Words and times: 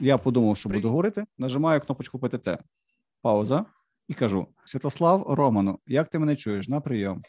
Я 0.00 0.18
подумав, 0.18 0.56
що 0.56 0.68
буду 0.68 0.88
говорити. 0.88 1.24
Нажимаю 1.38 1.80
кнопочку 1.80 2.18
ПТТ. 2.18 2.48
Пауза 3.22 3.64
і 4.08 4.14
кажу: 4.14 4.46
Святослав 4.64 5.26
Роману, 5.28 5.78
як 5.86 6.08
ти 6.08 6.18
мене 6.18 6.36
чуєш 6.36 6.68
на 6.68 6.80
прийом? 6.80 7.22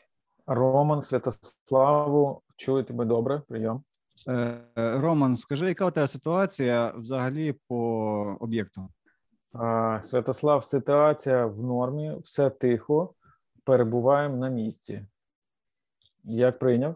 Роман 0.45 1.01
Святославу, 1.01 2.41
чую 2.55 2.83
тебе 2.83 3.05
добре. 3.05 3.41
Прийом. 3.47 3.83
Е, 4.27 4.61
Роман, 4.75 5.37
скажи, 5.37 5.67
яка 5.67 5.85
у 5.85 5.91
тебе 5.91 6.07
ситуація 6.07 6.93
взагалі 6.97 7.53
по 7.67 7.77
об'єкту? 8.39 8.89
Святослав, 10.01 10.63
ситуація 10.63 11.45
в 11.45 11.63
нормі, 11.63 12.17
все 12.23 12.49
тихо, 12.49 13.13
перебуваємо 13.63 14.37
на 14.37 14.49
місці. 14.49 15.05
Як 16.23 16.59
прийняв? 16.59 16.95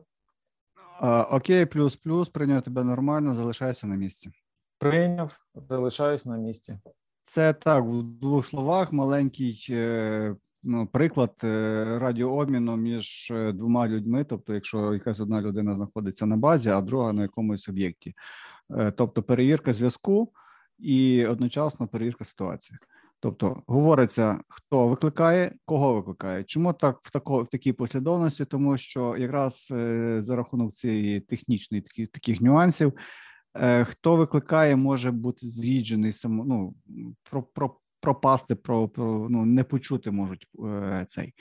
Окей, 1.32 1.66
плюс 1.66 1.96
плюс, 1.96 2.30
прийняв 2.30 2.62
тебе 2.62 2.84
нормально, 2.84 3.35
залишайся 3.35 3.88
на 3.88 3.96
місці. 3.96 4.32
Прийняв, 4.79 5.39
залишаюсь 5.70 6.25
на 6.25 6.38
місці. 6.38 6.77
Це 7.25 7.53
так, 7.53 7.84
в 7.84 8.03
двох 8.03 8.45
словах 8.45 8.93
маленький 8.93 9.67
е, 9.70 10.35
ну, 10.63 10.88
приклад 10.88 11.34
е, 11.43 11.99
радіообміну 11.99 12.75
між 12.77 13.31
е, 13.31 13.51
двома 13.51 13.88
людьми. 13.88 14.23
Тобто, 14.23 14.53
якщо 14.53 14.93
якась 14.93 15.20
одна 15.20 15.41
людина 15.41 15.75
знаходиться 15.75 16.25
на 16.25 16.38
базі, 16.38 16.70
а 16.70 16.81
друга 16.81 17.13
на 17.13 17.21
якомусь 17.21 17.70
об'єкті, 17.70 18.13
тобто 18.98 19.23
перевірка 19.23 19.73
зв'язку 19.73 20.31
і 20.79 21.26
одночасно 21.26 21.87
перевірка 21.87 22.26
ситуації. 22.26 22.77
Тобто 23.20 23.63
говориться, 23.67 24.39
хто 24.48 24.87
викликає, 24.87 25.55
кого 25.65 25.93
викликає. 25.93 26.43
Чому 26.43 26.73
так 26.73 26.99
в 27.01 27.12
тако, 27.12 27.43
в 27.43 27.48
такій 27.48 27.73
послідовності? 27.73 28.45
Тому 28.45 28.77
що 28.77 29.17
якраз 29.17 29.67
за 30.20 30.35
рахунок 30.35 30.71
цієї 30.71 31.20
технічної 31.20 31.82
таких, 31.82 32.07
таких 32.07 32.41
нюансів, 32.41 32.93
хто 33.85 34.15
викликає, 34.15 34.75
може 34.75 35.11
бути 35.11 35.49
з'їджений 35.49 36.13
само, 36.13 36.45
ну, 36.45 36.75
про, 37.29 37.43
про 37.43 37.77
пропасти, 38.01 38.55
про, 38.55 38.87
про 38.87 39.27
ну 39.29 39.45
не 39.45 39.63
почути 39.63 40.11
можуть 40.11 40.48
е, 40.65 41.05
цей. 41.09 41.34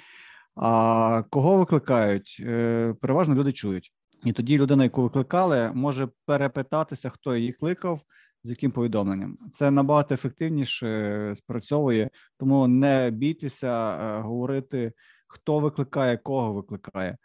А 0.54 1.22
кого 1.30 1.56
викликають? 1.58 2.36
Е, 2.40 2.94
переважно 3.00 3.34
люди 3.34 3.52
чують, 3.52 3.92
і 4.24 4.32
тоді 4.32 4.58
людина, 4.58 4.84
яку 4.84 5.02
викликали, 5.02 5.72
може 5.74 6.08
перепитатися, 6.26 7.10
хто 7.10 7.36
її 7.36 7.52
кликав 7.52 8.00
з 8.44 8.50
яким 8.50 8.70
повідомленням. 8.70 9.38
Це 9.52 9.70
набагато 9.70 10.14
ефективніше 10.14 11.34
спрацьовує, 11.36 12.10
тому 12.38 12.68
не 12.68 13.10
бійтеся 13.10 13.96
е, 13.96 14.20
говорити, 14.20 14.92
хто 15.26 15.60
викликає, 15.60 16.16
кого 16.16 16.52
викликає. 16.52 17.16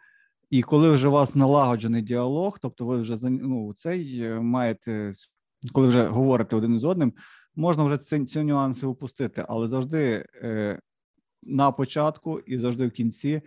І 0.50 0.62
коли 0.62 0.90
вже 0.90 1.08
у 1.08 1.10
вас 1.10 1.34
налагоджений 1.34 2.02
діалог, 2.02 2.58
тобто 2.62 2.86
ви 2.86 2.96
вже 2.96 3.16
ну, 3.22 3.74
цей 3.74 4.20
е, 4.20 4.40
маєте, 4.40 5.12
коли 5.72 5.88
вже 5.88 6.06
говорите 6.06 6.56
один 6.56 6.78
з 6.78 6.84
одним, 6.84 7.12
можна 7.54 7.84
вже 7.84 7.98
ці, 7.98 8.24
ці 8.24 8.42
нюанси 8.42 8.86
упустити, 8.86 9.44
але 9.48 9.68
завжди 9.68 10.26
е, 10.34 10.80
на 11.42 11.72
початку 11.72 12.40
і 12.40 12.58
завжди 12.58 12.86
в 12.86 12.90
кінці 12.90 13.42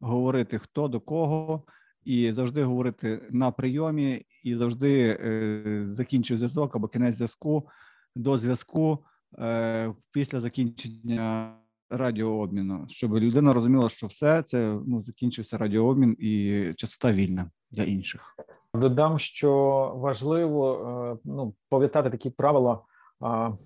говорити 0.00 0.58
хто 0.58 0.88
до 0.88 1.00
кого, 1.00 1.64
і 2.04 2.32
завжди 2.32 2.62
говорити 2.62 3.28
на 3.30 3.50
прийомі, 3.50 4.26
і 4.44 4.54
завжди 4.54 5.18
е, 5.20 5.80
закінчую 5.86 6.38
зв'язок 6.38 6.76
або 6.76 6.88
кінець 6.88 7.16
зв'язку 7.16 7.68
до 8.16 8.38
зв'язку 8.38 9.04
е, 9.38 9.94
після 10.12 10.40
закінчення 10.40 11.54
радіообміну, 11.90 12.84
щоб 12.88 13.14
людина 13.14 13.52
розуміла, 13.52 13.88
що 13.88 14.06
все 14.06 14.42
це 14.42 14.78
ну 14.86 15.02
закінчився 15.02 15.58
радіообмін 15.58 16.16
і 16.18 16.64
частота 16.76 17.12
вільна 17.12 17.50
для 17.70 17.82
інших. 17.82 18.36
Додам, 18.74 19.18
що 19.18 19.52
важливо 19.96 20.74
е, 21.14 21.18
ну 21.24 21.54
пам'ятати 21.68 22.10
такі 22.10 22.30
правила. 22.30 22.80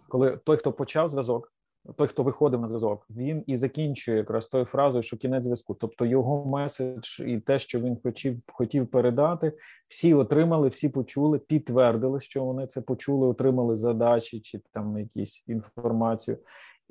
коли 0.09 0.37
той, 0.45 0.57
хто 0.57 0.73
почав 0.73 1.09
зв'язок, 1.09 1.53
той, 1.97 2.09
хто 2.09 2.23
виходив 2.23 2.61
на 2.61 2.69
зв'язок, 2.69 3.07
він 3.11 3.45
і 3.47 3.57
закінчує 3.57 4.17
якраз 4.17 4.49
тою 4.49 4.65
фразою, 4.65 5.03
що 5.03 5.17
кінець 5.17 5.45
зв'язку. 5.45 5.75
Тобто 5.75 6.07
його 6.07 6.45
меседж 6.45 7.21
і 7.21 7.41
те, 7.41 7.59
що 7.59 7.81
він 7.81 7.97
хотів 8.03 8.41
хотів 8.53 8.87
передати, 8.87 9.53
всі 9.89 10.15
отримали, 10.15 10.69
всі 10.69 10.89
почули, 10.89 11.39
підтвердили, 11.39 12.21
що 12.21 12.45
вони 12.45 12.67
це 12.67 12.81
почули, 12.81 13.27
отримали 13.27 13.77
задачі 13.77 14.41
чи 14.41 14.61
там 14.73 14.99
якісь 14.99 15.45
інформацію. 15.47 16.39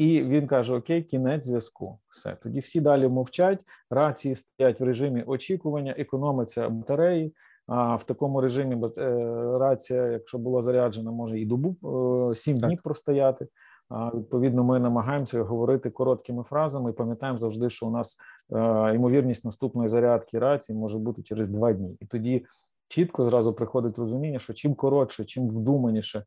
І 0.02 0.24
він 0.24 0.48
каже: 0.48 0.74
Окей, 0.74 1.04
кінець 1.04 1.46
зв'язку. 1.46 2.00
Все 2.10 2.38
тоді 2.44 2.60
всі 2.60 2.82
далі 2.82 3.08
мовчать. 3.08 3.60
Рації 3.90 4.36
стоять 4.36 4.80
в 4.80 4.84
режимі 4.84 5.24
очікування, 5.24 5.96
економиться 5.98 6.70
батареї. 6.70 7.36
А 7.68 7.96
в 7.96 8.04
такому 8.04 8.42
режимі 8.42 8.88
е, 8.98 9.02
рація, 9.60 10.08
якщо 10.08 10.38
була 10.38 10.62
заряджена, 10.62 11.12
може 11.12 11.40
і 11.40 11.46
добу 11.46 11.76
е, 12.32 12.36
сім 12.36 12.58
днів 12.58 12.82
простояти. 12.84 13.48
Відповідно, 14.14 14.64
ми 14.64 14.80
намагаємося 14.80 15.44
говорити 15.44 15.90
короткими 15.90 16.44
фразами. 16.44 16.90
і 16.90 16.94
Пам'ятаємо 16.94 17.38
завжди, 17.38 17.70
що 17.70 17.88
у 17.88 17.92
нас 17.92 18.18
е, 18.52 18.96
ймовірність 18.96 19.46
наступної 19.46 19.90
зарядки 19.90 20.40
рації 20.40 20.78
може 20.78 20.98
бути 20.98 21.24
через 21.24 21.50
два 21.50 21.74
дні, 21.74 21.98
і 22.00 22.06
тоді 22.06 22.46
чітко 22.88 23.24
зразу 23.24 23.54
приходить 23.54 23.98
розуміння, 23.98 24.40
що 24.40 24.54
чим 24.54 24.76
коротше, 24.76 25.26
чим 25.26 25.48
вдуманіше 25.48 26.26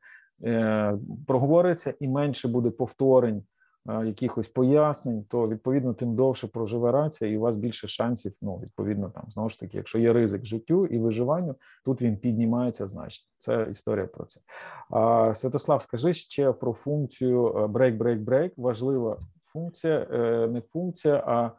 проговориться, 1.27 1.95
і 2.01 2.09
менше 2.09 2.49
буде 2.49 2.71
повторень 2.71 3.43
якихось 3.87 4.49
пояснень, 4.49 5.25
то 5.25 5.49
відповідно 5.49 5.95
тим 5.95 6.15
довше 6.15 6.47
проживе 6.47 6.93
рація, 6.93 7.31
і 7.31 7.37
у 7.37 7.41
вас 7.41 7.57
більше 7.57 7.89
шансів. 7.89 8.33
Ну 8.43 8.61
відповідно, 8.63 9.11
там 9.11 9.25
знову 9.29 9.49
ж 9.49 9.61
таки, 9.61 9.77
якщо 9.77 9.99
є 9.99 10.13
ризик 10.13 10.45
життю 10.45 10.87
і 10.87 10.99
виживанню, 10.99 11.55
тут 11.85 12.03
він 12.03 12.17
піднімається 12.17 12.87
значно. 12.87 13.27
Це 13.39 13.67
історія 13.71 14.07
про 14.07 14.25
це. 14.25 14.41
А, 14.91 15.35
Святослав, 15.35 15.83
скажи 15.83 16.15
ще 16.15 16.53
про 16.53 16.73
функцію 16.73 17.53
break-break-break. 17.53 18.51
Важлива 18.57 19.17
функція, 19.53 20.07
е, 20.13 20.49
не 20.49 20.61
функція, 20.61 21.25
а 21.27 21.51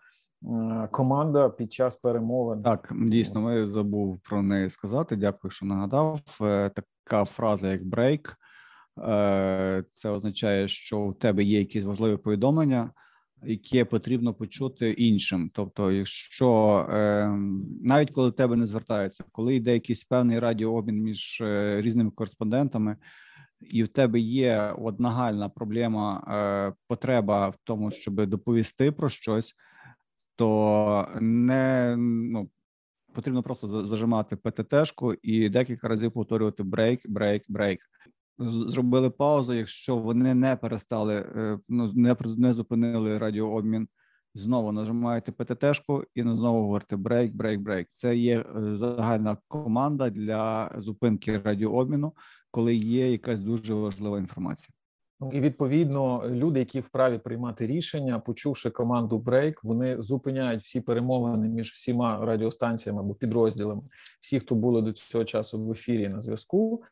команда 0.92 1.50
під 1.50 1.74
час 1.74 1.96
перемовин. 1.96 2.63
Так, 2.63 2.92
дійсно, 2.96 3.42
ми 3.42 3.68
забув 3.68 4.19
про 4.30 4.42
неї 4.42 4.69
сказати. 4.69 5.16
Дякую, 5.16 5.52
що 5.52 5.66
нагадав. 5.66 6.19
Е, 6.42 6.69
така 6.69 7.25
фраза, 7.25 7.72
як 7.72 7.81
break– 7.81 8.34
Е, 8.40 8.44
це 9.94 10.09
означає, 10.09 10.67
що 10.67 11.00
у 11.00 11.13
тебе 11.13 11.44
є 11.44 11.59
якісь 11.59 11.85
важливі 11.85 12.17
повідомлення, 12.17 12.91
які 13.44 13.83
потрібно 13.83 14.33
почути 14.33 14.91
іншим. 14.91 15.51
Тобто, 15.53 15.91
якщо 15.91 16.78
е, 16.89 17.29
навіть 17.83 18.11
коли 18.11 18.31
тебе 18.31 18.56
не 18.56 18.67
звертаються, 18.67 19.23
коли 19.31 19.56
йде 19.56 19.73
якийсь 19.73 20.03
певний 20.03 20.39
радіообмін 20.39 21.03
між 21.03 21.41
е, 21.41 21.81
різними 21.81 22.11
кореспондентами, 22.11 22.97
і 23.61 23.83
в 23.83 23.88
тебе 23.88 24.19
є 24.19 24.73
от 24.78 25.00
нагальна 25.00 25.50
проблема, 25.50 26.23
потреба 26.88 27.50
в 27.50 27.56
тому, 27.63 27.91
щоб 27.91 28.25
доповісти 28.25 28.91
про 28.91 29.09
щось, 29.09 29.56
то 30.35 31.07
не 31.22 31.95
ну. 31.97 32.50
Потрібно 33.13 33.44
просто 33.44 33.88
зажимати 33.88 34.35
PTT 34.35 34.66
-шку 34.66 35.16
і 35.22 35.50
декілька 35.50 35.88
разів 35.88 36.12
повторювати 36.12 36.63
break, 36.63 37.09
break, 37.09 37.44
break 37.47 37.79
зробили 38.68 39.09
паузу, 39.09 39.53
якщо 39.53 39.97
вони 39.97 40.35
не 40.35 40.56
перестали, 40.56 41.16
е, 41.16 41.59
ну 41.69 41.94
не 41.94 42.16
не 42.38 42.53
зупинили 42.53 43.18
радіообмін, 43.18 43.88
знову 44.34 44.72
нажимаєте 44.72 45.31
PTT 45.31 45.58
-шку 45.58 46.03
і 46.16 46.22
знову 46.22 46.62
говорите 46.62 46.95
break, 46.95 47.35
break, 47.35 47.59
break. 47.61 47.88
Це 47.91 48.18
є 48.18 48.40
е, 48.40 48.75
загальна 48.75 49.38
команда 49.47 50.09
для 50.09 50.72
зупинки 50.78 51.38
радіообміну, 51.40 52.13
коли 52.51 52.75
є 52.75 53.12
якась 53.12 53.40
дуже 53.40 53.74
важлива 53.74 54.18
інформація. 54.18 54.69
Ну, 55.19 55.31
і 55.34 55.40
відповідно 55.40 56.24
люди, 56.29 56.59
які 56.59 56.79
вправі 56.79 57.18
приймати 57.18 57.66
рішення, 57.66 58.19
почувши 58.19 58.69
команду 58.69 59.19
break, 59.19 59.63
вони 59.63 60.01
зупиняють 60.01 60.63
всі 60.63 60.81
перемовини 60.81 61.48
між 61.48 61.71
всіма 61.71 62.25
радіостанціями 62.25 63.00
або 63.00 63.15
підрозділами, 63.15 63.81
всі, 64.21 64.39
хто 64.39 64.56
були 64.56 64.81
до 64.81 64.92
цього 64.94 65.25
часу 65.25 65.65
в 65.65 65.71
ефірі 65.71 66.09
на 66.09 66.21
зв'язку, 66.21 66.83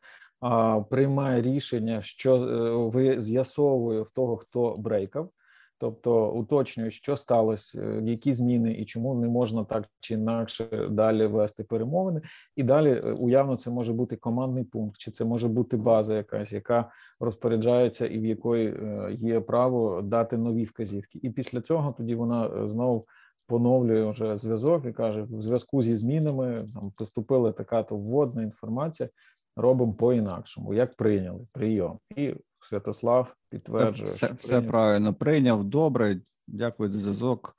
приймає 0.90 1.42
рішення, 1.42 2.02
що 2.02 2.36
е, 2.36 2.88
ви 2.96 3.20
з'ясовує 3.20 4.02
в 4.02 4.10
того, 4.10 4.36
хто 4.36 4.74
брейкав, 4.78 5.30
тобто 5.78 6.30
уточнює, 6.30 6.90
що 6.90 7.16
сталося, 7.16 7.78
е, 7.80 8.02
які 8.04 8.32
зміни 8.32 8.72
і 8.72 8.84
чому 8.84 9.14
не 9.14 9.28
можна 9.28 9.64
так 9.64 9.84
чи 10.00 10.14
інакше 10.14 10.88
далі 10.90 11.26
вести 11.26 11.64
перемовини. 11.64 12.20
І 12.56 12.62
далі 12.62 12.90
е, 12.90 13.12
уявно 13.12 13.56
це 13.56 13.70
може 13.70 13.92
бути 13.92 14.16
командний 14.16 14.64
пункт, 14.64 14.98
чи 14.98 15.10
це 15.10 15.24
може 15.24 15.48
бути 15.48 15.76
база, 15.76 16.16
якась 16.16 16.52
яка 16.52 16.90
розпоряджається 17.20 18.06
і 18.06 18.18
в 18.18 18.24
якої 18.24 18.74
є 19.20 19.40
право 19.40 20.02
дати 20.02 20.36
нові 20.36 20.64
вказівки. 20.64 21.18
І 21.22 21.30
після 21.30 21.60
цього 21.60 21.92
тоді 21.92 22.14
вона 22.14 22.68
знову. 22.68 23.06
Поновлює 23.46 24.10
вже 24.10 24.38
зв'язок 24.38 24.86
і 24.86 24.92
каже: 24.92 25.22
в 25.22 25.42
зв'язку 25.42 25.82
зі 25.82 25.96
змінами 25.96 26.66
там 26.74 26.92
поступила 26.96 27.52
така 27.52 27.82
то 27.82 27.96
вводна 27.96 28.42
інформація 28.42 29.08
робимо 29.56 29.92
по-інакшому, 29.92 30.74
як 30.74 30.96
прийняли 30.96 31.46
прийом. 31.52 31.98
І 32.16 32.34
Святослав 32.60 33.34
підтверджує, 33.50 34.08
все, 34.10 34.26
що 34.26 34.34
все 34.34 34.62
правильно 34.62 35.14
прийняв. 35.14 35.64
Добре, 35.64 36.20
дякую 36.46 36.92
за 36.92 37.00
зв'язок. 37.00 37.56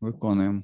Виконуємо. 0.00 0.62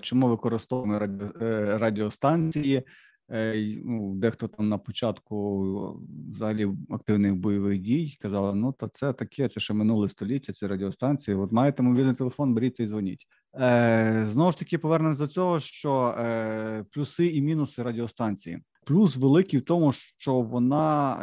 Чому 0.00 0.28
використовуємо 0.28 0.94
е, 1.40 1.78
радіостанції? 1.78 2.84
Е, 3.30 3.78
ну, 3.84 4.14
Дехто 4.14 4.48
там 4.48 4.68
на 4.68 4.78
початку 4.78 6.00
взагалі 6.30 6.68
активних 6.90 7.34
бойових 7.34 7.78
дій 7.78 8.18
казали, 8.20 8.54
ну 8.54 8.72
то 8.72 8.88
це 8.88 9.12
таке, 9.12 9.48
це 9.48 9.60
ще 9.60 9.74
минуле 9.74 10.08
століття, 10.08 10.52
це 10.52 10.68
радіостанції. 10.68 11.36
От 11.36 11.52
маєте 11.52 11.82
мобільний 11.82 12.14
телефон, 12.14 12.54
беріть 12.54 12.80
і 12.80 12.86
дзвоніть. 12.86 13.26
Е, 13.54 14.22
Знову 14.26 14.52
ж 14.52 14.58
таки, 14.58 14.78
повернемось 14.78 15.18
до 15.18 15.26
цього, 15.26 15.58
що 15.58 16.14
е, 16.18 16.84
плюси 16.90 17.26
і 17.26 17.42
мінуси 17.42 17.82
радіостанції. 17.82 18.62
Плюс 18.88 19.16
великий 19.16 19.60
в 19.60 19.62
тому, 19.62 19.92
що 19.92 20.40
вона 20.40 21.18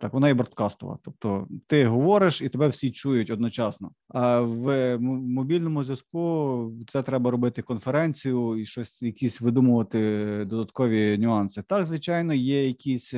так, 0.00 0.12
вона 0.12 0.28
є 0.28 0.34
бродкастова. 0.34 0.98
Тобто 1.04 1.48
ти 1.66 1.86
говориш 1.86 2.42
і 2.42 2.48
тебе 2.48 2.68
всі 2.68 2.90
чують 2.90 3.30
одночасно. 3.30 3.90
А 4.08 4.40
в 4.40 4.98
мобільному 4.98 5.84
зв'язку 5.84 6.72
це 6.92 7.02
треба 7.02 7.30
робити 7.30 7.62
конференцію 7.62 8.56
і 8.56 8.66
щось, 8.66 9.02
якісь 9.02 9.40
видумувати 9.40 9.98
додаткові 10.46 11.18
нюанси. 11.18 11.62
Так, 11.62 11.86
звичайно, 11.86 12.34
є 12.34 12.66
якісь. 12.66 13.14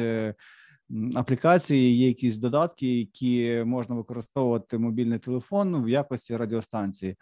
Аплікації 1.14 1.96
є 1.96 2.08
якісь 2.08 2.36
додатки, 2.36 2.98
які 2.98 3.62
можна 3.66 3.94
використовувати 3.94 4.78
мобільний 4.78 5.18
телефон 5.18 5.84
в 5.84 5.88
якості 5.88 6.36
радіостанції, 6.36 7.16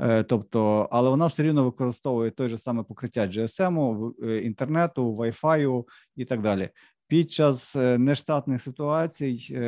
е, 0.00 0.22
тобто, 0.22 0.88
але 0.90 1.10
вона 1.10 1.26
все 1.26 1.42
рівно 1.42 1.64
використовує 1.64 2.30
той 2.30 2.48
же 2.48 2.58
саме 2.58 2.82
покриття 2.82 3.26
GSM, 3.26 4.12
е, 4.22 4.38
інтернету, 4.38 5.16
Wi-Fi 5.16 5.84
і 6.16 6.24
так 6.24 6.42
далі. 6.42 6.70
Під 7.08 7.32
час 7.32 7.76
е, 7.76 7.98
нештатних 7.98 8.62
ситуацій 8.62 9.58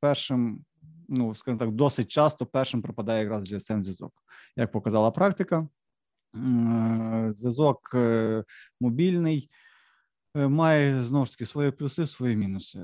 першим, 0.00 0.64
ну 1.08 1.34
скажімо 1.34 1.58
так, 1.58 1.70
досить 1.70 2.10
часто 2.10 2.46
першим 2.46 2.82
пропадає 2.82 3.22
якраз 3.22 3.52
GSM 3.52 3.82
зв'язок, 3.82 4.12
як 4.56 4.72
показала 4.72 5.10
практика. 5.10 5.68
Зв'язок 7.34 7.96
мобільний 8.80 9.50
має 10.34 11.02
знову 11.02 11.24
ж 11.24 11.30
таки 11.30 11.46
свої 11.46 11.70
плюси, 11.70 12.06
свої 12.06 12.36
мінуси. 12.36 12.78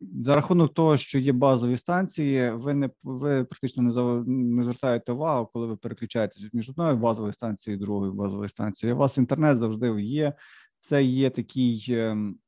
За 0.00 0.34
рахунок 0.34 0.74
того, 0.74 0.96
що 0.96 1.18
є 1.18 1.32
базові 1.32 1.76
станції, 1.76 2.50
ви 2.50 2.74
не 2.74 2.90
ви 3.02 3.44
практично 3.44 3.82
не 3.82 4.24
не 4.26 4.64
звертаєте 4.64 5.12
увагу, 5.12 5.50
коли 5.52 5.66
ви 5.66 5.76
переключаєтесь 5.76 6.48
між 6.52 6.70
одною 6.70 6.96
базовою 6.96 7.32
станцією 7.32 7.78
і 7.78 7.84
другою 7.84 8.12
базовою 8.12 8.48
станцією. 8.48 8.96
У 8.96 8.98
вас 8.98 9.18
інтернет 9.18 9.58
завжди 9.58 10.02
є 10.02 10.34
це 10.80 11.04
є 11.04 11.30
такі 11.30 11.84
ем, 11.88 12.38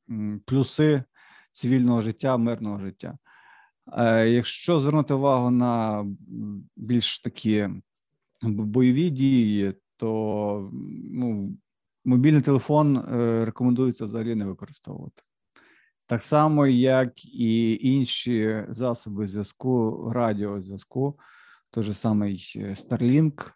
плюси 0.45 1.03
цивільного 1.51 2.01
життя, 2.01 2.37
мирного 2.37 2.79
життя. 2.79 3.17
Е, 3.97 4.29
якщо 4.29 4.79
звернути 4.79 5.13
увагу 5.13 5.51
на 5.51 6.05
більш 6.75 7.19
такі 7.19 7.69
бойові 8.43 9.09
дії, 9.09 9.73
то 9.97 10.71
ну, 11.11 11.57
мобільний 12.05 12.41
телефон 12.41 12.97
е, 12.97 13.45
рекомендується 13.45 14.05
взагалі 14.05 14.35
не 14.35 14.45
використовувати. 14.45 15.23
Так 16.05 16.23
само, 16.23 16.67
як 16.67 17.25
і 17.25 17.79
інші 17.81 18.65
засоби 18.69 19.27
зв'язку, 19.27 20.09
радіозв'язку, 20.13 21.19
той 21.71 21.83
же 21.83 21.93
самий 21.93 22.53
е, 22.55 22.59
Starlink, 22.59 23.51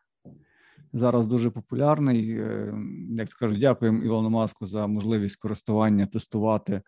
зараз 0.94 1.28
дуже 1.28 1.50
популярний. 1.50 2.32
Е, 2.32 2.74
як 3.10 3.30
то 3.30 3.36
кажуть, 3.40 3.60
дякуємо 3.60 4.04
Ілону 4.04 4.30
Маску 4.30 4.68
за 4.68 4.88
можливість 4.88 5.42
користування, 5.42 6.08
тестувати 6.08 6.82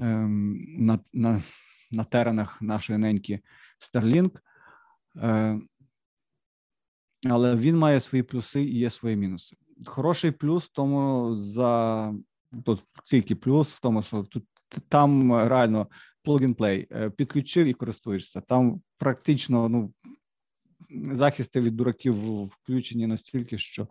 ем, 0.00 0.56
на 0.78 0.98
на, 1.12 1.42
на 1.90 2.04
теренах 2.04 2.62
нашої 2.62 2.98
неньки 2.98 3.40
Starlink. 3.80 4.30
Але 7.28 7.56
він 7.56 7.76
має 7.76 8.00
свої 8.00 8.22
плюси 8.22 8.62
і 8.62 8.78
є 8.78 8.90
свої 8.90 9.16
мінуси. 9.16 9.56
Хороший 9.86 10.30
плюс 10.30 10.64
в 10.64 10.72
тому 10.72 11.36
за 11.36 12.14
тут 12.64 12.84
тільки 13.04 13.34
плюс 13.34 13.72
в 13.72 13.80
тому, 13.80 14.02
що 14.02 14.22
тут 14.22 14.44
там 14.88 15.32
реально 15.32 15.86
plug-and-play. 16.24 16.86
Е, 16.90 17.10
підключив 17.10 17.66
і 17.66 17.72
користуєшся. 17.72 18.40
Там 18.40 18.80
практично 18.98 19.68
ну 19.68 19.92
захисти 21.12 21.60
від 21.60 21.76
дураків 21.76 22.44
включені 22.44 23.06
настільки, 23.06 23.58
що 23.58 23.88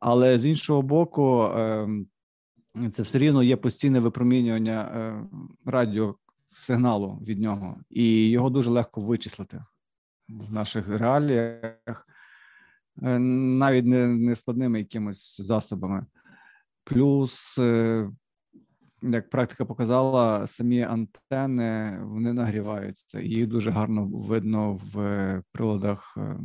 але 0.00 0.38
з 0.38 0.46
іншого 0.46 0.82
боку, 0.82 1.42
ем, 1.42 2.06
це 2.92 3.02
все 3.02 3.18
рівно 3.18 3.42
є 3.42 3.56
постійне 3.56 4.00
випромінювання 4.00 4.82
е, 4.82 5.24
радіосигналу 5.64 7.18
від 7.28 7.40
нього, 7.40 7.76
і 7.90 8.30
його 8.30 8.50
дуже 8.50 8.70
легко 8.70 9.00
вичислити 9.00 9.64
в 10.28 10.52
наших 10.52 10.88
реаліях, 10.88 12.06
навіть 12.96 13.86
не, 13.86 14.08
не 14.08 14.36
складними 14.36 14.78
якимись 14.78 15.40
засобами. 15.40 16.06
Плюс 16.84 17.58
е, 17.58 18.10
як 19.02 19.30
практика 19.30 19.64
показала, 19.64 20.46
самі 20.46 20.82
антени 20.82 22.00
вони 22.02 22.32
нагріваються, 22.32 23.20
і 23.20 23.28
їх 23.28 23.46
дуже 23.46 23.70
гарно 23.70 24.06
видно 24.06 24.74
в 24.74 25.42
приладах 25.52 26.18
е, 26.18 26.38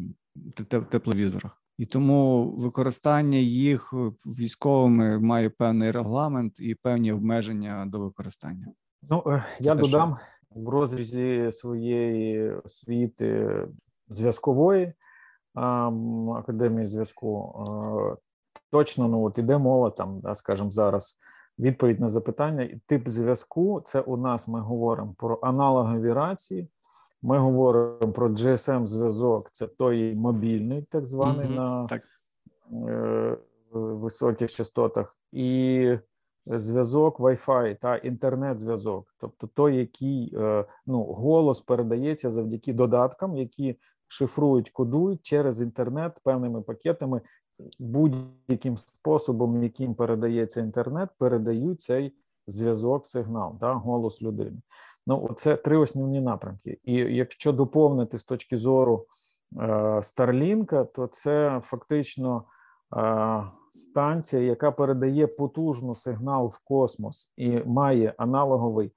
тепловізорах. 0.89 1.63
І 1.77 1.85
тому 1.85 2.51
використання 2.51 3.37
їх 3.37 3.93
військовими 4.25 5.19
має 5.19 5.49
певний 5.49 5.91
регламент 5.91 6.59
і 6.59 6.75
певні 6.75 7.11
обмеження 7.11 7.85
до 7.85 7.99
використання. 7.99 8.67
Ну 9.09 9.23
е, 9.27 9.43
я 9.59 9.75
Це 9.75 9.81
додам 9.81 10.17
що? 10.17 10.59
в 10.59 10.69
розрізі 10.69 11.49
своєї 11.51 12.51
освіти 12.51 13.49
зв'язкової 14.09 14.93
академії 16.39 16.85
зв'язку. 16.85 17.65
Точно 18.71 19.07
ну 19.07 19.23
от 19.23 19.37
іде 19.37 19.57
мова 19.57 19.89
там, 19.89 20.19
да, 20.19 20.35
скажімо, 20.35 20.71
зараз 20.71 21.17
відповідь 21.59 21.99
на 21.99 22.09
запитання. 22.09 22.69
Тип 22.85 23.09
зв'язку 23.09 23.81
це 23.85 24.01
у 24.01 24.17
нас 24.17 24.47
ми 24.47 24.59
говоримо 24.59 25.13
про 25.17 25.39
аналогові 25.41 26.13
рації. 26.13 26.69
Ми 27.21 27.37
говоримо 27.37 28.11
про 28.13 28.29
GSM 28.29 28.87
зв'язок, 28.87 29.49
це 29.51 29.67
той 29.67 30.15
мобільний, 30.15 30.81
так 30.81 31.05
званий 31.05 31.47
mm-hmm. 31.47 31.55
на 31.55 31.87
так. 31.87 32.01
Е, 32.73 33.37
високих 33.71 34.51
частотах, 34.51 35.17
і 35.31 35.97
зв'язок 36.45 37.19
Wi-Fi 37.19 37.77
та 37.81 37.95
інтернет-зв'язок, 37.95 39.13
тобто 39.19 39.47
той, 39.47 39.77
який 39.77 40.35
е, 40.35 40.65
ну, 40.87 41.03
голос 41.03 41.61
передається 41.61 42.29
завдяки 42.29 42.73
додаткам, 42.73 43.37
які 43.37 43.75
шифрують, 44.09 44.69
кодують 44.69 45.21
через 45.21 45.61
інтернет 45.61 46.19
певними 46.23 46.61
пакетами 46.61 47.21
будь-яким 47.79 48.77
способом, 48.77 49.63
яким 49.63 49.95
передається 49.95 50.61
інтернет, 50.61 51.09
передають 51.17 51.81
цей 51.81 52.13
зв'язок, 52.47 53.05
сигнал, 53.05 53.57
да, 53.59 53.73
голос 53.73 54.21
людини. 54.21 54.61
Ну, 55.07 55.29
це 55.37 55.55
три 55.55 55.77
основні 55.77 56.21
напрямки. 56.21 56.77
І 56.83 56.93
якщо 56.93 57.51
доповнити 57.51 58.17
з 58.17 58.23
точки 58.23 58.57
зору 58.57 59.05
Старлінка, 60.01 60.83
то 60.83 61.07
це 61.07 61.61
фактично 61.63 62.43
е, 62.97 63.43
станція, 63.71 64.41
яка 64.41 64.71
передає 64.71 65.27
потужну 65.27 65.95
сигнал 65.95 66.47
в 66.47 66.59
космос 66.63 67.31
і 67.37 67.63
має 67.65 68.13
аналоговий. 68.17 68.91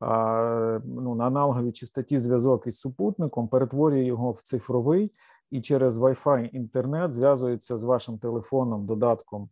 Ну, 0.00 1.14
на 1.14 1.26
аналоговій 1.26 1.72
частоті 1.72 2.18
зв'язок 2.18 2.66
із 2.66 2.78
супутником 2.78 3.48
перетворює 3.48 4.04
його 4.04 4.30
в 4.30 4.40
цифровий 4.40 5.12
і 5.50 5.60
через 5.60 5.98
Wi-Fi 5.98 6.48
інтернет 6.48 7.12
зв'язується 7.12 7.76
з 7.76 7.84
вашим 7.84 8.18
телефоном, 8.18 8.86
додатком 8.86 9.48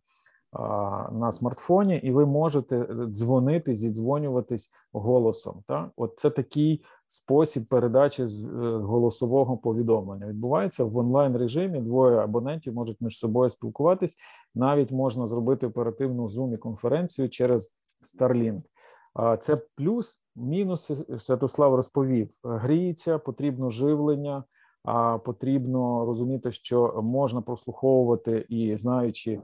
на 1.13 1.33
смартфоні, 1.33 1.97
і 1.97 2.11
ви 2.11 2.27
можете 2.27 2.77
е, 2.77 3.07
дзвонити, 3.07 3.75
зідзвонюватись 3.75 4.71
голосом. 4.93 5.63
Так? 5.67 5.91
От 5.97 6.15
це 6.17 6.31
такий 6.31 6.85
спосіб 7.09 7.67
передачі 7.67 8.27
з 8.27 8.45
е, 8.45 8.47
голосового 8.77 9.57
повідомлення. 9.57 10.27
Відбувається 10.27 10.85
в 10.85 10.97
онлайн 10.97 11.37
режимі. 11.37 11.81
Двоє 11.81 12.17
абонентів 12.17 12.75
можуть 12.75 13.01
між 13.01 13.19
собою 13.19 13.51
спілкуватись. 13.51 14.17
Навіть 14.55 14.91
можна 14.91 15.27
зробити 15.27 15.67
оперативну 15.67 16.29
зумі 16.29 16.57
конференцію 16.57 17.29
через 17.29 17.73
Starlink. 18.17 18.63
Це 19.41 19.57
плюс, 19.57 20.19
мінус 20.37 20.91
Святослав 21.19 21.75
розповів: 21.75 22.29
гріється, 22.45 23.19
потрібно 23.19 23.71
живлення. 23.71 24.45
А 24.85 25.19
потрібно 25.19 26.05
розуміти, 26.05 26.53
що 26.53 27.01
можна 27.03 27.43
прослуховувати 27.43 28.47
і 28.49 28.77
знаючи, 28.77 29.41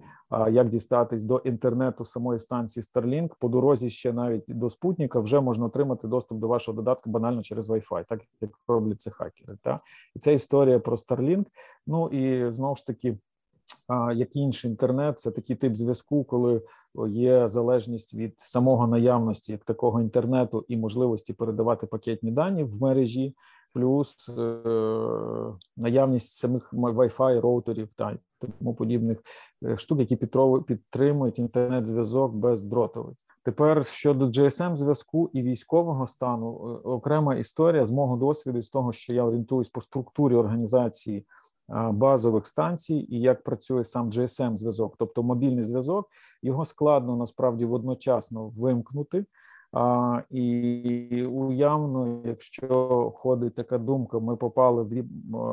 як 0.50 0.68
дістатись 0.68 1.24
до 1.24 1.38
інтернету 1.38 2.04
самої 2.04 2.40
станції 2.40 2.84
Starlink, 2.84 3.30
по 3.38 3.48
дорозі 3.48 3.90
ще 3.90 4.12
навіть 4.12 4.44
до 4.48 4.70
спутника 4.70 5.20
вже 5.20 5.40
можна 5.40 5.66
отримати 5.66 6.08
доступ 6.08 6.38
до 6.38 6.48
вашого 6.48 6.76
додатку 6.76 7.10
банально 7.10 7.42
через 7.42 7.70
Wi-Fi, 7.70 8.04
так 8.08 8.20
як 8.40 8.50
роблять 8.68 9.00
це 9.00 9.10
хакери. 9.10 9.58
Та 9.62 9.80
і 10.16 10.18
це 10.18 10.34
історія 10.34 10.78
про 10.78 10.96
Starlink. 10.96 11.44
Ну 11.86 12.08
і 12.08 12.52
знову 12.52 12.76
ж 12.76 12.86
таки. 12.86 13.18
Як 14.14 14.36
інший 14.36 14.70
інтернет, 14.70 15.20
це 15.20 15.30
такий 15.30 15.56
тип 15.56 15.74
зв'язку, 15.74 16.24
коли 16.24 16.62
є 17.08 17.48
залежність 17.48 18.14
від 18.14 18.38
самого 18.38 18.86
наявності 18.86 19.52
як 19.52 19.64
такого 19.64 20.00
інтернету 20.00 20.64
і 20.68 20.76
можливості 20.76 21.32
передавати 21.32 21.86
пакетні 21.86 22.30
дані 22.30 22.64
в 22.64 22.82
мережі, 22.82 23.34
плюс 23.72 24.28
е, 24.28 24.62
наявність 25.76 26.34
самих 26.34 26.72
Wi-Fi, 26.72 27.40
роутерів 27.40 27.88
та 27.96 28.18
тому 28.58 28.74
подібних 28.74 29.18
е, 29.64 29.76
штук, 29.76 30.00
які 30.00 30.16
підтримують 30.66 31.38
інтернет-зв'язок 31.38 32.34
бездротовий. 32.34 33.14
Тепер 33.42 33.86
щодо 33.86 34.26
GSM 34.26 34.76
зв'язку 34.76 35.30
і 35.32 35.42
військового 35.42 36.06
стану, 36.06 36.50
окрема 36.84 37.34
історія 37.34 37.86
з 37.86 37.90
мого 37.90 38.16
досвіду, 38.16 38.62
з 38.62 38.70
того, 38.70 38.92
що 38.92 39.14
я 39.14 39.24
орієнтуюсь 39.24 39.68
по 39.68 39.80
структурі 39.80 40.34
організації 40.34 41.26
базових 41.92 42.46
станцій 42.46 43.06
і 43.08 43.20
як 43.20 43.42
працює 43.42 43.84
сам 43.84 44.10
GSM 44.10 44.56
зв'язок, 44.56 44.94
тобто 44.98 45.22
мобільний 45.22 45.64
зв'язок, 45.64 46.08
його 46.42 46.64
складно 46.64 47.16
насправді 47.16 47.64
водночасно 47.64 48.48
вимкнути. 48.48 49.24
А, 49.72 50.22
І 50.30 51.24
уявно, 51.24 52.22
якщо 52.24 53.12
ходить 53.16 53.54
така 53.54 53.78
думка, 53.78 54.18
ми 54.18 54.36
попали 54.36 54.82
в 54.82 55.02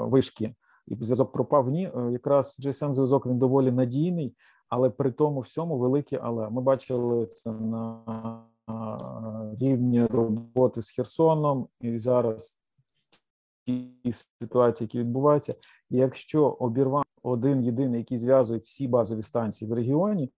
вишки, 0.09 0.55
і 0.87 0.95
зв'язок 0.95 1.31
пропав. 1.31 1.69
Ні, 1.69 1.91
е, 1.95 2.11
якраз 2.11 2.57
GSM 2.59 2.93
зв'язок 2.93 3.25
він 3.25 3.37
доволі 3.37 3.71
надійний, 3.71 4.35
але 4.69 4.89
при 4.89 5.11
тому 5.11 5.39
всьому 5.39 5.77
великий. 5.77 6.19
Але 6.21 6.49
ми 6.49 6.61
бачили 6.61 7.25
це 7.25 7.51
на 7.51 7.99
рівні 9.59 10.05
роботи 10.05 10.81
з 10.81 10.89
Херсоном, 10.89 11.67
і 11.81 11.97
зараз 11.97 12.59
ситуації, 14.41 14.85
які 14.85 14.99
відбуваються, 14.99 15.55
якщо 15.89 16.45
обірвати 16.45 17.09
один 17.23 17.63
єдиний, 17.63 17.99
який 17.99 18.17
зв'язує 18.17 18.59
всі 18.59 18.87
базові 18.87 19.21
станції 19.21 19.71
в 19.71 19.73
регіоні, 19.73 20.31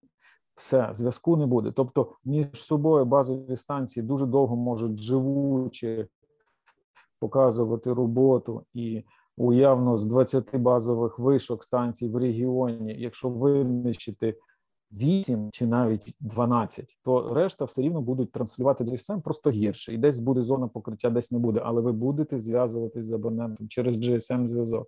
все 0.55 0.89
зв'язку 0.93 1.37
не 1.37 1.45
буде. 1.45 1.71
Тобто, 1.75 2.15
між 2.25 2.53
собою 2.53 3.05
базові 3.05 3.55
станції 3.55 4.03
дуже 4.03 4.25
довго 4.25 4.55
можуть 4.55 4.99
живучи 4.99 6.07
показувати 7.19 7.93
роботу 7.93 8.63
і 8.73 9.03
уявно 9.37 9.97
з 9.97 10.05
20 10.05 10.55
базових 10.55 11.19
вишок 11.19 11.63
станцій 11.63 12.07
в 12.07 12.15
регіоні, 12.15 12.95
якщо 12.99 13.29
винищити 13.29 14.37
8 14.91 15.49
чи 15.51 15.67
навіть 15.67 16.15
12, 16.19 16.97
то 17.03 17.33
решта 17.33 17.65
все 17.65 17.81
рівно 17.81 18.01
будуть 18.01 18.31
транслювати 18.31 18.83
GSM 18.83 19.21
просто 19.21 19.49
гірше. 19.49 19.93
І 19.93 19.97
десь 19.97 20.19
буде 20.19 20.43
зона 20.43 20.67
покриття, 20.67 21.09
десь 21.09 21.31
не 21.31 21.39
буде. 21.39 21.61
Але 21.65 21.81
ви 21.81 21.91
будете 21.91 22.37
зв'язуватись 22.37 23.05
з 23.05 23.11
абонентом 23.11 23.67
через 23.67 23.97
GSM 23.97 24.47
зв'язок. 24.47 24.87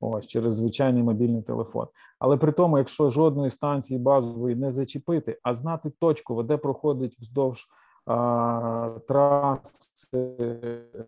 Ось 0.00 0.26
через 0.26 0.54
звичайний 0.54 1.02
мобільний 1.02 1.42
телефон. 1.42 1.86
Але 2.18 2.36
при 2.36 2.52
тому, 2.52 2.78
якщо 2.78 3.10
жодної 3.10 3.50
станції 3.50 4.00
базової 4.00 4.56
не 4.56 4.72
зачепити, 4.72 5.38
а 5.42 5.54
знати 5.54 5.90
точку, 6.00 6.42
де 6.42 6.56
проходить 6.56 7.16
вздовж 7.18 7.66
а, 8.06 8.98
траси 9.08 10.36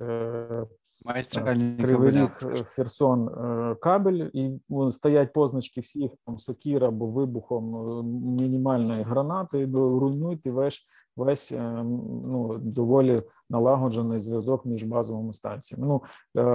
е, 0.01 0.67
Кривий 1.81 2.11
Ріг, 2.11 2.41
е, 2.43 2.65
Херсон 2.65 3.29
е, 3.29 3.75
кабель, 3.75 4.29
і 4.33 4.61
стоять 4.93 5.33
позначки 5.33 5.81
всіх 5.81 6.11
там 6.27 6.39
сокір 6.39 6.85
або 6.85 7.07
вибухом 7.07 7.77
е, 7.77 8.03
мінімальної 8.43 9.03
гранати, 9.03 9.69
руйнуйте 9.75 10.51
весь 10.51 10.87
весь 11.17 11.51
ну, 11.51 12.59
доволі 12.59 13.23
налагоджений 13.51 14.19
зв'язок 14.19 14.67
між 14.67 14.83
базовими 14.83 15.33
станціями. 15.33 15.87
Ну 15.87 16.03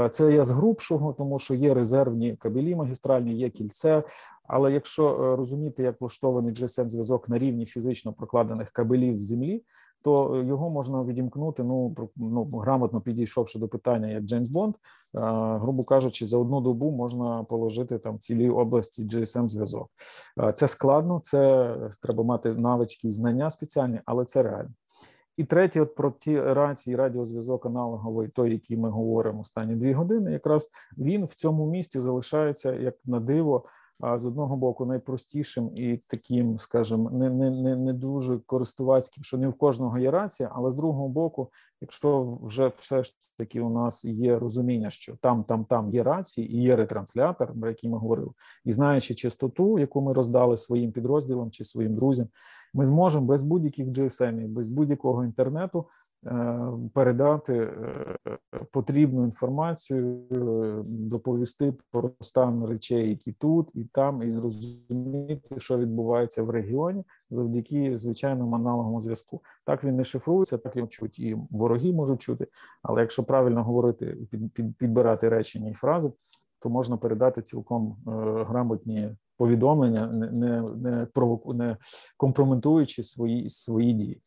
це 0.09 0.33
я 0.33 0.45
з 0.45 0.49
грубшого, 0.49 1.13
тому 1.13 1.39
що 1.39 1.53
є 1.53 1.73
резервні 1.73 2.35
кабелі 2.35 2.75
магістральні, 2.75 3.33
є 3.33 3.49
кільце. 3.49 4.03
Але 4.47 4.71
якщо 4.71 5.35
розуміти, 5.35 5.83
як 5.83 6.01
влаштований 6.01 6.53
GSM 6.53 6.89
зв'язок 6.89 7.29
на 7.29 7.37
рівні 7.37 7.65
фізично 7.65 8.13
прокладених 8.13 8.69
кабелів 8.69 9.19
з 9.19 9.25
землі, 9.25 9.63
то 10.03 10.35
е, 10.35 10.45
його 10.45 10.69
можна 10.69 11.03
відімкнути. 11.03 11.63
Ну 11.63 11.95
ну 12.15 12.43
грамотно 12.43 13.01
підійшовши 13.01 13.59
до 13.59 13.67
питання, 13.67 14.07
як 14.07 14.23
Джеймс 14.23 14.49
Бонд, 14.49 14.75
грубо 15.59 15.83
кажучи, 15.83 16.25
за 16.25 16.37
одну 16.37 16.61
добу 16.61 16.91
можна 16.91 17.43
положити 17.43 17.97
там 17.97 18.19
цілій 18.19 18.49
області 18.49 19.03
GSM 19.03 19.49
зв'язок. 19.49 19.89
Це 20.55 20.67
складно, 20.67 21.19
це 21.23 21.75
треба 22.01 22.23
мати 22.23 22.53
навички 22.53 23.07
і 23.07 23.11
знання 23.11 23.49
спеціальні, 23.49 23.99
але 24.05 24.25
це 24.25 24.43
реально. 24.43 24.71
І 25.37 25.43
третє, 25.43 25.81
от 25.81 25.95
про 25.95 26.11
ті 26.11 26.41
рації, 26.41 26.95
радіозв'язок 26.95 27.65
аналоговий, 27.65 28.27
той, 28.27 28.51
який 28.51 28.77
ми 28.77 28.89
говоримо 28.89 29.41
останні 29.41 29.75
дві 29.75 29.93
години, 29.93 30.31
якраз 30.31 30.69
він 30.97 31.25
в 31.25 31.35
цьому 31.35 31.69
місті 31.69 31.99
залишається 31.99 32.73
як 32.73 32.95
на 33.05 33.19
диво 33.19 33.63
з 33.99 34.25
одного 34.25 34.57
боку 34.57 34.85
найпростішим 34.85 35.71
і 35.75 35.99
таким, 36.07 36.59
скажімо, 36.59 37.09
не 37.09 37.29
не, 37.29 37.49
не, 37.49 37.75
не 37.75 37.93
дуже 37.93 38.37
користувацьким, 38.37 39.23
що 39.23 39.37
не 39.37 39.47
в 39.47 39.53
кожного 39.53 39.97
є 39.97 40.11
рація, 40.11 40.51
але 40.53 40.71
з 40.71 40.75
другого 40.75 41.07
боку, 41.07 41.51
якщо 41.81 42.37
вже 42.43 42.67
все 42.67 43.03
ж 43.03 43.13
таки 43.37 43.61
у 43.61 43.69
нас 43.69 44.05
є 44.05 44.39
розуміння, 44.39 44.89
що 44.89 45.15
там, 45.21 45.43
там, 45.43 45.65
там 45.65 45.89
є 45.89 46.03
рації 46.03 46.55
і 46.55 46.61
є 46.61 46.75
ретранслятор, 46.75 47.53
про 47.59 47.69
який 47.69 47.89
ми 47.89 47.97
говорили, 47.97 48.31
і 48.65 48.71
знаючи 48.71 49.13
частоту, 49.13 49.79
яку 49.79 50.01
ми 50.01 50.13
роздали 50.13 50.57
своїм 50.57 50.91
підрозділам 50.91 51.51
чи 51.51 51.65
своїм 51.65 51.95
друзям, 51.95 52.27
ми 52.73 52.85
зможемо 52.85 53.25
без 53.25 53.43
будь-яких 53.43 53.87
GSM, 53.87 54.47
без 54.47 54.69
будь-якого 54.69 55.23
інтернету 55.23 55.85
передати 56.93 57.53
е, 57.53 58.17
потрібну 58.71 59.23
інформацію, 59.23 60.19
е, 60.31 60.83
доповісти 60.85 61.73
про 61.91 62.11
стан 62.21 62.65
речей, 62.65 63.09
які 63.09 63.31
тут 63.31 63.69
і 63.73 63.83
там, 63.83 64.23
і 64.23 64.31
зрозуміти, 64.31 65.59
що 65.59 65.77
відбувається 65.77 66.43
в 66.43 66.49
регіоні, 66.49 67.03
завдяки 67.29 67.97
звичайному 67.97 68.55
аналоговому 68.55 68.99
зв'язку. 68.99 69.41
Так 69.65 69.83
він 69.83 69.95
не 69.95 70.03
шифрується, 70.03 70.57
так 70.57 70.75
його 70.75 70.87
чуть 70.87 71.19
і 71.19 71.37
вороги 71.51 71.93
можуть 71.93 72.21
чути. 72.21 72.47
Але 72.81 73.01
якщо 73.01 73.23
правильно 73.23 73.63
говорити, 73.63 74.17
під, 74.31 74.53
під, 74.53 74.77
підбирати 74.77 75.29
речення 75.29 75.69
і 75.69 75.73
фрази, 75.73 76.11
то 76.59 76.69
можна 76.69 76.97
передати 76.97 77.41
цілком 77.41 77.97
грамотні 78.47 79.15
повідомлення, 79.37 80.07
не 80.07 80.31
не, 80.31 80.61
не 80.61 81.05
провоку, 81.05 81.53
не 81.53 81.77
компрометуючи 82.17 83.03
свої 83.03 83.49
свої 83.49 83.93
дії 83.93 84.21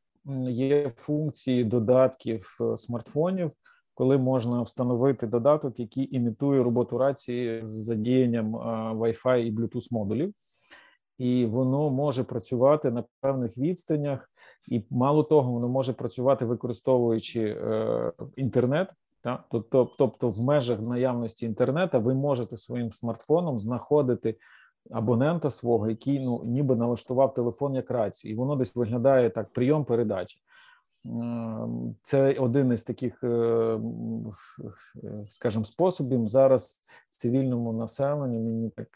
є 0.48 0.92
функції 0.96 1.64
додатків 1.64 2.58
е, 2.60 2.78
смартфонів, 2.78 3.50
коли 3.94 4.18
можна 4.18 4.62
встановити 4.62 5.26
додаток, 5.26 5.80
який 5.80 6.16
імітує 6.16 6.62
роботу 6.62 6.98
рації 6.98 7.62
з 7.64 7.68
задіянням 7.68 8.56
е, 8.56 8.58
Wi-Fi 8.92 9.36
і 9.36 9.52
Bluetooth 9.52 9.88
модулів, 9.90 10.34
і 11.18 11.46
воно 11.46 11.90
може 11.90 12.24
працювати 12.24 12.90
на 12.90 13.04
певних 13.20 13.58
відстанях, 13.58 14.30
і 14.68 14.82
мало 14.90 15.22
того, 15.22 15.52
воно 15.52 15.68
може 15.68 15.92
працювати 15.92 16.44
використовуючи 16.44 17.42
е, 17.42 18.12
інтернет. 18.36 18.88
Тобто, 19.50 19.90
тобто, 19.98 20.30
в 20.30 20.40
межах 20.40 20.80
наявності 20.80 21.46
інтернету 21.46 22.00
ви 22.00 22.14
можете 22.14 22.56
своїм 22.56 22.92
смартфоном 22.92 23.60
знаходити 23.60 24.36
абонента 24.90 25.50
свого, 25.50 25.88
який 25.88 26.24
ну 26.24 26.42
ніби 26.44 26.76
налаштував 26.76 27.34
телефон 27.34 27.74
як 27.74 27.90
рацію, 27.90 28.32
і 28.32 28.36
воно 28.36 28.56
десь 28.56 28.76
виглядає 28.76 29.30
так: 29.30 29.52
прийом 29.52 29.84
передачі. 29.84 30.38
Це 32.02 32.32
один 32.32 32.72
із 32.72 32.82
таких, 32.82 33.24
е, 33.24 33.78
скажімо, 35.26 35.64
способів 35.64 36.28
зараз 36.28 36.80
цивільному 37.10 37.72
населенню. 37.72 38.40
Мені 38.40 38.70
так 38.70 38.88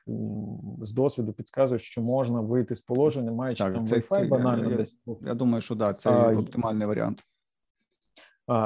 з 0.82 0.92
досвіду 0.92 1.32
підказує, 1.32 1.78
що 1.78 2.02
можна 2.02 2.40
вийти 2.40 2.74
з 2.74 2.80
положення, 2.80 3.32
маючи 3.32 3.64
так, 3.64 3.74
там 3.74 3.84
Wi-Fi 3.84 4.28
банально 4.28 4.70
я, 4.70 4.76
десь. 4.76 4.98
Я 5.20 5.34
думаю, 5.34 5.60
що 5.60 5.74
да, 5.74 5.94
це 5.94 6.10
а, 6.10 6.36
оптимальний 6.36 6.86
варіант 6.86 7.24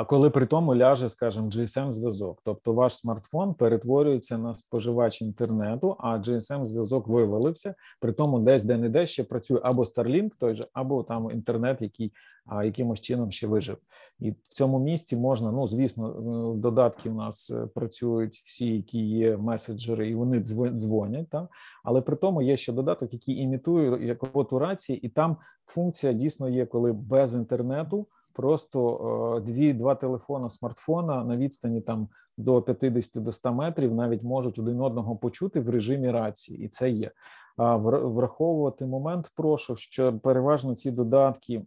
коли 0.07 0.31
при 0.31 0.47
тому 0.47 0.77
ляже, 0.77 1.09
скажімо, 1.09 1.49
GSM 1.49 1.91
зв'язок, 1.91 2.41
тобто 2.45 2.73
ваш 2.73 2.97
смартфон 2.97 3.55
перетворюється 3.55 4.39
на 4.39 4.55
споживач 4.55 5.23
інтернету, 5.23 5.97
а 5.99 6.19
GSM 6.19 6.65
зв'язок 6.65 7.09
вивалився. 7.09 7.75
При 8.01 8.13
тому, 8.13 8.39
десь 8.39 8.65
де 8.65 8.77
не 8.77 8.89
де 8.89 9.07
ще 9.07 9.25
працює 9.25 9.61
або 9.63 9.83
Starlink 9.83 10.31
той 10.39 10.55
же, 10.55 10.67
або 10.73 11.03
там 11.03 11.31
інтернет, 11.31 11.83
який 11.83 12.13
а, 12.47 12.65
якимось 12.65 13.01
чином 13.01 13.31
ще 13.31 13.47
вижив, 13.47 13.77
і 14.21 14.31
в 14.31 14.49
цьому 14.49 14.79
місці 14.79 15.17
можна. 15.17 15.53
Ну 15.53 15.67
звісно, 15.67 16.09
е, 16.09 16.61
додатки 16.61 17.11
у 17.11 17.15
нас 17.15 17.51
е, 17.51 17.67
працюють 17.75 18.43
всі, 18.45 18.67
які 18.67 18.99
є 18.99 19.37
меседжери, 19.37 20.11
і 20.11 20.15
вони 20.15 20.41
дзвонять. 20.41 21.31
Та 21.31 21.49
але 21.85 22.01
при 22.01 22.17
тому 22.17 22.43
є 22.43 22.57
ще 22.57 22.73
додаток, 22.73 23.13
який 23.13 23.37
імітує 23.37 24.07
як 24.07 24.53
рації, 24.53 24.99
і 24.99 25.09
там 25.09 25.37
функція 25.67 26.13
дійсно 26.13 26.49
є, 26.49 26.67
коли 26.67 26.93
без 26.93 27.35
інтернету 27.35 28.07
просто 28.35 29.37
е, 29.37 29.41
дві 29.41 29.73
два 29.73 29.95
телефони 29.95 30.51
смартфона 30.51 31.25
на 31.25 31.37
відстані 31.37 31.81
там 31.81 32.09
до 32.37 32.63
50 32.63 33.23
до 33.23 33.33
100 33.33 33.53
метрів 33.53 33.95
навіть 33.95 34.23
можуть 34.23 34.59
один 34.59 34.81
одного 34.81 35.17
почути 35.17 35.61
в 35.61 35.71
режимі 35.71 36.11
рації, 36.11 36.65
і 36.65 36.69
це 36.69 36.91
є. 36.91 37.11
А 37.57 37.77
враховувати 37.77 38.87
момент, 38.87 39.31
прошу, 39.37 39.77
що 39.77 40.19
переважно 40.19 40.75
ці 40.75 40.91
додатки 40.91 41.63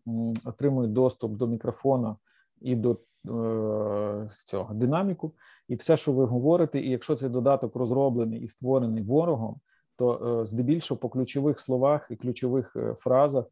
отримують 0.45 0.93
доступ 0.93 1.31
до 1.31 1.47
мікрофона 1.47 2.15
і 2.62 2.75
до 2.75 2.91
е, 2.91 4.29
цього 4.45 4.74
динаміку, 4.74 5.33
і 5.67 5.75
все, 5.75 5.97
що 5.97 6.12
ви 6.12 6.25
говорите, 6.25 6.79
і 6.79 6.89
якщо 6.89 7.15
цей 7.15 7.29
додаток 7.29 7.75
розроблений 7.75 8.39
і 8.39 8.47
створений 8.47 9.03
ворогом, 9.03 9.55
то 9.95 10.39
е, 10.41 10.45
здебільшого 10.45 11.00
по 11.00 11.09
ключових 11.09 11.59
словах 11.59 12.07
і 12.09 12.15
ключових 12.15 12.75
фразах 12.97 13.45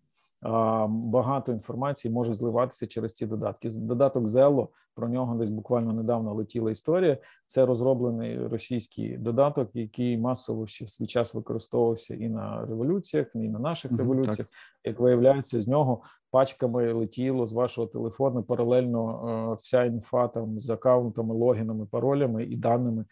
багато 0.89 1.51
інформації 1.51 2.13
може 2.13 2.34
зливатися 2.34 2.88
через 2.88 3.13
ці 3.13 3.25
додатки. 3.25 3.70
Додаток 3.70 4.24
Zello, 4.24 4.68
про 4.96 5.10
нього 5.10 5.36
десь 5.36 5.50
буквально 5.50 5.94
недавно 5.94 6.34
летіла 6.34 6.72
історія. 6.72 7.18
Це 7.48 7.65
розроблений 7.65 8.48
російський 8.48 9.18
додаток, 9.18 9.70
який 9.74 10.18
масово 10.18 10.68
ще 10.68 10.86
в 10.86 10.89
свій 10.89 11.06
час 11.06 11.34
використовувався 11.34 12.15
і 12.15 12.30
на 12.30 12.65
революціях, 12.65 13.27
і 13.36 13.38
на 13.38 13.60
наших 13.60 13.92
mm-hmm, 13.92 13.98
революціях. 13.98 14.38
Так. 14.38 14.48
Як 14.84 15.00
виявляється, 15.00 15.62
з 15.62 15.68
нього 15.68 16.01
пачками 16.32 16.94
летіло 16.94 17.48
з 17.48 17.54
вашого 17.54 17.88
телефону 17.88 18.44
паралельно 18.44 19.51
е, 19.51 19.56
вся 19.56 19.84
інфа 19.84 20.27
там 20.27 20.60
з 20.60 20.70
аккаунтами, 20.70 21.36
логінами, 21.36 21.86
паролями 21.86 22.44
і 22.44 22.56
даними, 22.56 23.06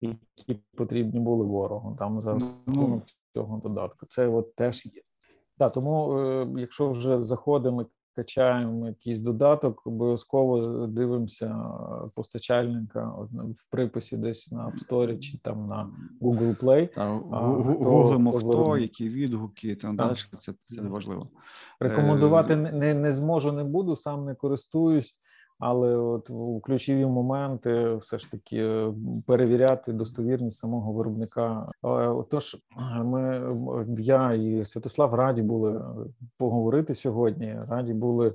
які 0.00 0.62
потрібні 0.76 1.20
були 1.20 1.44
ворогу 1.44 1.96
там 1.98 2.20
за 2.20 2.38
ну, 2.66 3.02
цього 3.34 3.60
додатку. 3.64 4.06
Це 4.06 4.28
от 4.28 4.54
теж 4.54 4.86
є. 4.86 5.02
Да, 5.58 5.68
тому, 5.68 6.18
е, 6.18 6.48
якщо 6.56 6.90
вже 6.90 7.22
заходимо, 7.22 7.86
качаємо 8.18 8.86
якийсь 8.86 9.20
додаток, 9.20 9.86
обов'язково 9.86 10.86
дивимося 10.86 11.64
постачальника 12.14 13.04
в 13.32 13.70
приписі 13.70 14.16
десь 14.16 14.52
на 14.52 14.66
App 14.66 14.88
Store 14.88 15.18
чи 15.18 15.38
там 15.38 15.66
на 15.66 15.90
Google 16.20 16.60
Play. 16.60 16.94
Та, 16.94 17.08
гуглимо 17.08 18.32
хто, 18.32 18.48
хто, 18.48 18.78
які 18.78 19.08
відгуки, 19.08 19.76
там 19.76 19.96
далі 19.96 20.16
це, 20.38 20.54
це 20.64 20.82
важливо. 20.82 21.28
Рекомендувати 21.80 22.52
е, 22.52 22.56
не, 22.56 22.94
не 22.94 23.12
зможу, 23.12 23.52
не 23.52 23.64
буду, 23.64 23.96
сам 23.96 24.24
не 24.24 24.34
користуюсь. 24.34 25.16
Але 25.58 25.96
от 25.96 26.30
у 26.30 26.60
ключові 26.60 27.06
моменти 27.06 27.94
все 27.94 28.18
ж 28.18 28.30
таки 28.30 28.56
е, 28.56 28.92
перевіряти 29.26 29.92
достовірність 29.92 30.58
самого 30.58 30.92
виробника. 30.92 31.72
Отож, 31.82 32.56
ми 33.04 33.56
я 33.98 34.32
і 34.32 34.64
Святослав 34.64 35.14
раді 35.14 35.42
були 35.42 35.84
поговорити 36.36 36.94
сьогодні. 36.94 37.58
Раді 37.68 37.94
були 37.94 38.34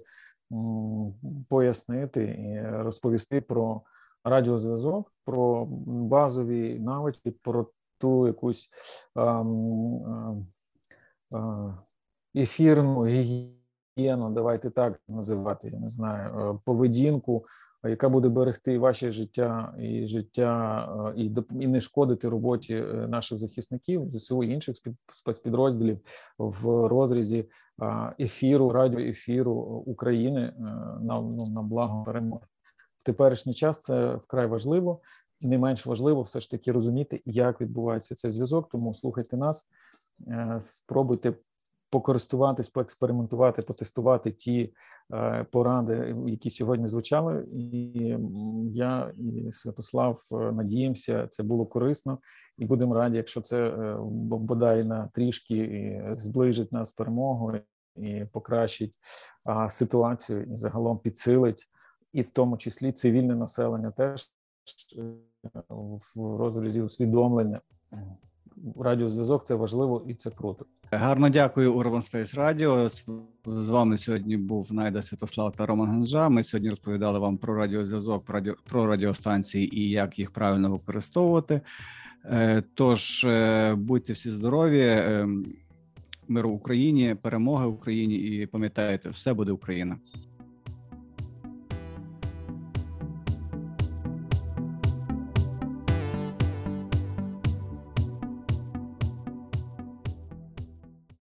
пояснити 1.50 2.24
і 2.24 2.62
розповісти 2.84 3.42
про 3.42 3.82
радіозв'язок, 4.24 5.14
про 5.26 5.66
базові 5.86 6.80
навички, 6.80 7.32
про 7.32 7.68
ту 7.98 8.28
якусь 8.28 8.70
ефірну 12.36 13.06
гігієну 13.06 13.63
гігієну, 13.98 14.30
давайте 14.30 14.70
так 14.70 15.02
називати, 15.08 15.70
я 15.74 15.80
не 15.80 15.90
знаю, 15.90 16.40
е, 16.40 16.60
поведінку, 16.66 17.46
яка 17.84 18.10
буде 18.10 18.30
берегти 18.30 18.80
ваше 18.80 19.12
життя 19.12 19.74
і 19.80 20.08
життя, 20.08 21.14
е, 21.18 21.22
і 21.22 21.32
і 21.60 21.68
не 21.68 21.82
шкодити 21.82 22.30
роботі 22.30 22.76
е, 22.76 23.08
наших 23.08 23.40
захисників 23.40 24.12
ЗСУ 24.12 24.44
і 24.44 24.50
інших 24.50 24.76
спецпідрозділів 25.14 26.00
в 26.38 26.88
розрізі 26.88 27.50
ефіру, 28.20 28.70
радіоефіру 28.70 29.54
України 29.86 30.54
на 31.02 31.22
ну, 31.22 31.48
на 31.48 31.62
благо 31.62 32.04
перемоги. 32.04 32.46
В 32.98 33.04
теперішній 33.04 33.54
час 33.54 33.80
це 33.80 34.16
вкрай 34.16 34.48
важливо, 34.48 35.00
і 35.40 35.48
не 35.48 35.58
менш 35.58 35.86
важливо 35.86 36.22
все 36.22 36.40
ж 36.40 36.52
таки 36.52 36.72
розуміти, 36.72 37.22
як 37.26 37.62
відбувається 37.62 38.16
цей 38.16 38.32
зв'язок. 38.32 38.70
Тому 38.72 38.94
слухайте 38.94 39.38
нас, 39.38 39.66
спробуйте 40.60 41.34
покористуватись, 41.94 42.70
поекспериментувати, 42.70 43.62
потестувати 43.62 44.32
ті 44.32 44.74
е, 45.14 45.46
поради, 45.52 46.16
які 46.28 46.50
сьогодні 46.50 46.88
звучали. 46.88 47.48
І 47.54 48.18
я 48.74 49.14
і 49.18 49.52
Святослав 49.52 50.22
е, 50.32 50.36
надіємося, 50.36 51.28
це 51.28 51.44
було 51.44 51.66
корисно, 51.66 52.20
і 52.58 52.66
будемо 52.66 52.96
раді, 52.96 53.18
якщо 53.18 53.42
це 53.42 53.68
е, 53.68 53.98
бодай 54.20 54.84
на 54.84 55.10
трішки 55.14 56.12
зближить 56.12 56.72
нас 56.72 56.92
перемогу 56.92 57.54
і 57.96 58.26
покращить 58.32 58.96
ситуацію, 59.70 60.44
і 60.44 60.58
загалом 60.58 61.00
підсилить, 61.00 61.70
і 62.14 62.22
в 62.22 62.30
тому 62.30 62.58
числі 62.58 62.92
цивільне 62.92 63.36
населення 63.36 63.92
теж 63.92 64.32
в 66.16 66.38
розрізі 66.38 66.82
усвідомлення 66.82 67.62
радіозв'язок 68.80 69.46
це 69.46 69.56
важливо 69.56 70.06
і 70.08 70.14
це 70.14 70.30
круто. 70.30 70.66
Гарно 70.92 71.30
дякую 71.30 71.74
Urban 71.74 72.14
Space 72.14 72.38
Radio. 72.38 72.90
З 73.46 73.70
вами 73.70 73.98
сьогодні 73.98 74.38
був 74.38 74.74
Найда 74.74 75.02
Святослав 75.02 75.56
та 75.56 75.66
Роман 75.66 75.90
Ганжа. 75.90 76.30
Ми 76.30 76.44
сьогодні 76.44 76.70
розповідали 76.70 77.20
вам 77.20 77.38
про 77.38 77.56
радіозв'язок, 77.56 78.26
про, 78.26 78.36
радіо, 78.36 78.56
про 78.70 78.88
радіостанції 78.88 79.80
і 79.80 79.90
як 79.90 80.20
їх 80.20 80.32
правильно 80.32 80.72
використовувати. 80.72 81.62
Е, 82.26 82.64
тож 82.74 83.24
е, 83.24 83.76
будьте 83.76 84.14
всі 84.14 84.32
здорові, 84.32 84.80
е, 84.80 85.28
миру 86.28 86.50
Україні, 86.50 87.16
перемоги 87.22 87.66
Україні, 87.66 88.16
і 88.16 88.46
пам'ятайте, 88.46 89.10
все 89.10 89.34
буде 89.34 89.52
Україна. 89.52 89.98